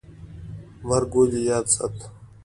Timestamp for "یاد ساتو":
1.49-2.05